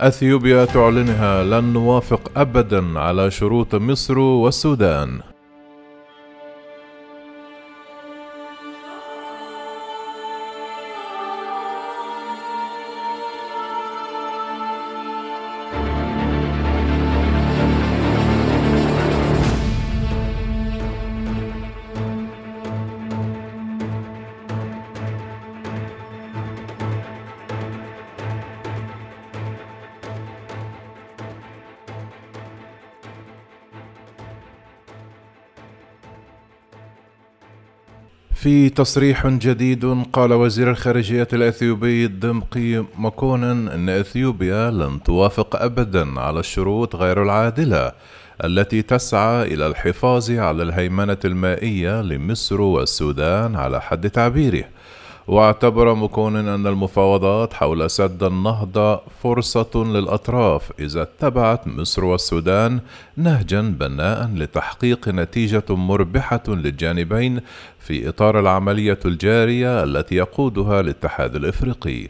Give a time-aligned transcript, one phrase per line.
[0.00, 5.20] أثيوبيا تعلنها لن نوافق ابدا على شروط مصر والسودان.
[38.42, 46.40] في تصريح جديد قال وزير الخارجية الأثيوبي الدمقي مكونن أن أثيوبيا لن توافق أبدا على
[46.40, 47.92] الشروط غير العادلة
[48.44, 54.64] التي تسعى إلى الحفاظ على الهيمنة المائية لمصر والسودان على حد تعبيره.
[55.30, 62.80] واعتبر مكون أن المفاوضات حول سد النهضة فرصة للأطراف إذا اتبعت مصر والسودان
[63.16, 67.40] نهجا بناء لتحقيق نتيجة مربحة للجانبين
[67.78, 72.08] في إطار العملية الجارية التي يقودها الاتحاد الإفريقي.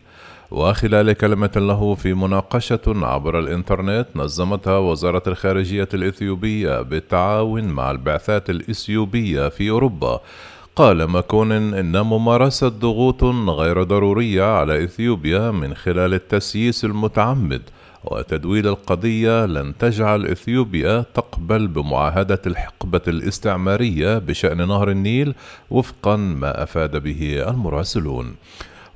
[0.51, 9.49] وخلال كلمة له في مناقشة عبر الإنترنت نظمتها وزارة الخارجية الإثيوبية بالتعاون مع البعثات الإثيوبية
[9.49, 10.21] في أوروبا
[10.77, 17.63] قال ماكون إن ممارسة ضغوط غير ضرورية على إثيوبيا من خلال التسييس المتعمد
[18.05, 25.35] وتدويل القضية لن تجعل إثيوبيا تقبل بمعاهدة الحقبة الاستعمارية بشأن نهر النيل
[25.71, 28.35] وفقا ما أفاد به المراسلون.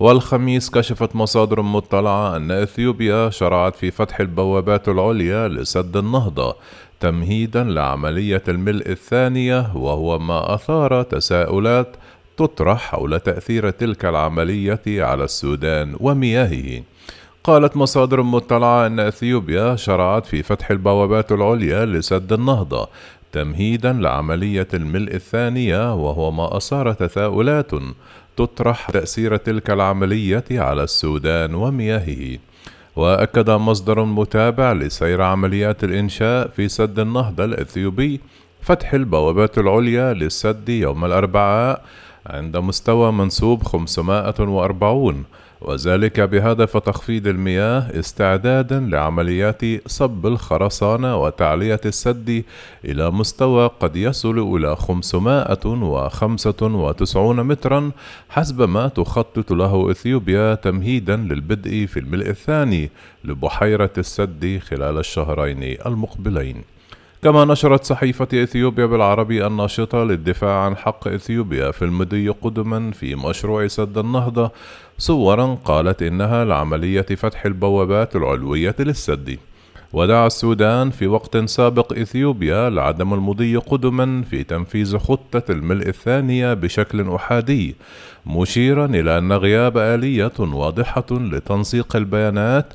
[0.01, 6.57] والخميس كشفت مصادر مطلعة أن إثيوبيا شرعت في فتح البوابات العليا لسد النهضة
[7.05, 11.97] تمهيدا لعملية الملء الثانية وهو ما أثار تساؤلات
[12.37, 16.83] تطرح حول تأثير تلك العملية على السودان ومياهه.
[17.45, 22.89] قالت مصادر مطلعة أن أثيوبيا شرعت في فتح البوابات العليا لسد النهضة
[23.33, 27.71] تمهيدا لعملية الملء الثانية وهو ما أثار تساؤلات
[28.37, 32.39] تطرح تأثير تلك العملية على السودان ومياهه.
[32.97, 38.21] وأكد مصدر متابع لسير عمليات الإنشاء في سد النهضة الإثيوبي
[38.63, 41.85] فتح البوابات العليا للسد يوم الأربعاء
[42.27, 45.25] عند مستوى منسوب 540
[45.61, 52.45] وذلك بهدف تخفيض المياه استعدادا لعمليات صب الخرسانة وتعلية السد
[52.85, 57.91] إلى مستوى قد يصل إلى 595 مترا
[58.29, 62.91] حسب ما تخطط له إثيوبيا تمهيدا للبدء في الملء الثاني
[63.25, 66.63] لبحيرة السد خلال الشهرين المقبلين.
[67.25, 73.67] كما نشرت صحيفة إثيوبيا بالعربي الناشطة للدفاع عن حق إثيوبيا في المضي قدما في مشروع
[73.67, 74.51] سد النهضة.
[74.99, 79.39] صورا قالت إنها لعملية فتح البوابات العلوية للسد.
[79.95, 87.11] ودعا السودان في وقت سابق إثيوبيا لعدم المضي قدما في تنفيذ خطة الملء الثانية بشكل
[87.11, 87.77] أحادي
[88.27, 92.67] مشيرا إلى أن غياب آلية واضحة لتنسيق البيانات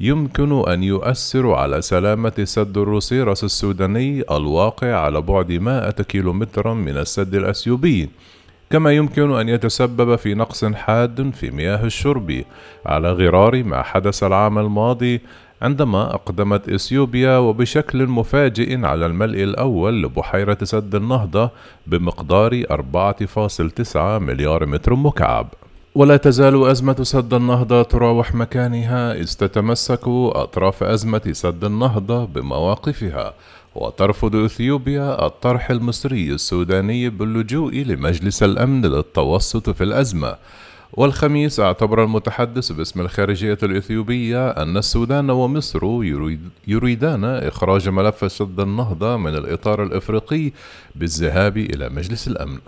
[0.00, 7.34] يمكن أن يؤثر على سلامة سد الروسيرس السوداني الواقع على بعد 100 كيلومترا من السد
[7.34, 8.08] الأثيوبي
[8.70, 12.44] كما يمكن أن يتسبب في نقص حاد في مياه الشرب
[12.86, 15.20] على غرار ما حدث العام الماضي
[15.62, 21.50] عندما أقدمت إثيوبيا وبشكل مفاجئ على الملء الأول لبحيرة سد النهضة
[21.86, 25.46] بمقدار 4.9 مليار متر مكعب.
[25.94, 33.34] ولا تزال أزمة سد النهضة تراوح مكانها إذ تتمسك أطراف أزمة سد النهضة بمواقفها
[33.74, 40.36] وترفض إثيوبيا الطرح المصري السوداني باللجوء لمجلس الأمن للتوسط في الأزمة.
[40.92, 46.02] والخميس اعتبر المتحدث باسم الخارجية الإثيوبية أن السودان ومصر
[46.66, 50.52] يريدان إخراج ملف سد النهضة من الإطار الإفريقي
[50.94, 52.58] بالذهاب إلى مجلس الأمن.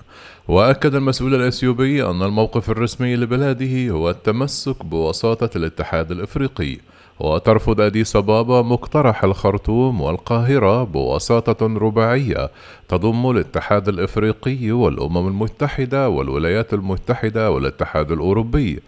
[0.49, 6.79] وأكد المسؤول الإثيوبي أن الموقف الرسمي لبلاده هو التمسك بوساطة الاتحاد الإفريقي.
[7.21, 12.51] وترفض أديس أبابا مقترح الخرطوم والقاهرة بوساطة رباعية
[12.89, 18.81] تضم الاتحاد الإفريقي والأمم المتحدة والولايات المتحدة والاتحاد الأوروبي.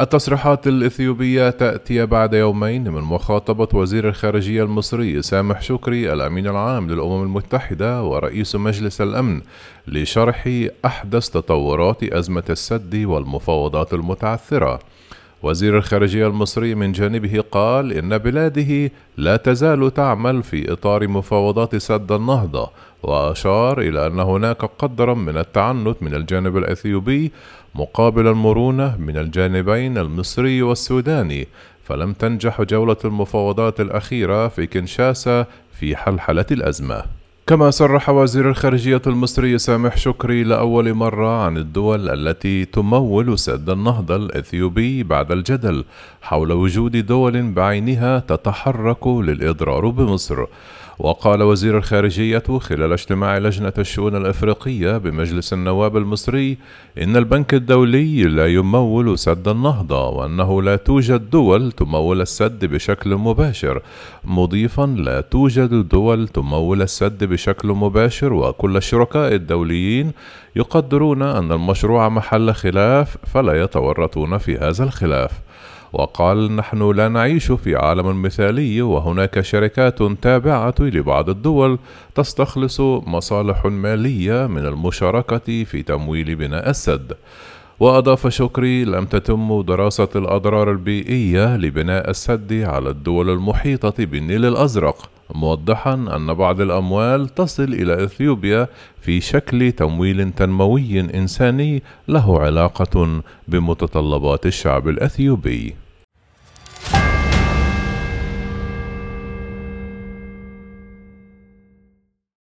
[0.00, 7.22] التصريحات الإثيوبية تأتي بعد يومين من مخاطبة وزير الخارجية المصري سامح شكري الأمين العام للأمم
[7.22, 9.40] المتحدة ورئيس مجلس الأمن
[9.86, 10.48] لشرح
[10.84, 14.78] أحدث تطورات أزمة السد والمفاوضات المتعثرة.
[15.46, 22.12] وزير الخارجية المصري من جانبه قال إن بلاده لا تزال تعمل في إطار مفاوضات سد
[22.12, 22.70] النهضة
[23.02, 27.32] وأشار إلى أن هناك قدرا من التعنت من الجانب الأثيوبي
[27.74, 31.48] مقابل المرونة من الجانبين المصري والسوداني
[31.84, 35.46] فلم تنجح جولة المفاوضات الأخيرة في كنشاسا
[35.80, 37.15] في حلحلة الأزمة.
[37.48, 44.16] كما صرح وزير الخارجية المصري سامح شكري لأول مرة عن الدول التي تمول سد النهضة
[44.16, 45.84] الإثيوبي بعد الجدل
[46.22, 50.44] حول وجود دول بعينها تتحرك للإضرار بمصر.
[50.98, 56.58] وقال وزير الخارجية خلال اجتماع لجنة الشؤون الأفريقية بمجلس النواب المصري
[57.02, 63.82] إن البنك الدولي لا يمول سد النهضة وأنه لا توجد دول تمول السد بشكل مباشر.
[64.24, 70.12] مضيفا لا توجد دول تمول السد بشكل مباشر وكل الشركاء الدوليين
[70.56, 75.30] يقدرون أن المشروع محل خلاف فلا يتورطون في هذا الخلاف.
[75.98, 81.78] وقال نحن لا نعيش في عالم مثالي وهناك شركات تابعة لبعض الدول
[82.14, 87.12] تستخلص مصالح مالية من المشاركة في تمويل بناء السد.
[87.80, 95.94] وأضاف شكري لم تتم دراسة الأضرار البيئية لبناء السد على الدول المحيطة بالنيل الأزرق موضحا
[95.94, 98.68] أن بعض الأموال تصل إلى إثيوبيا
[99.00, 105.85] في شكل تمويل تنموي إنساني له علاقة بمتطلبات الشعب الأثيوبي.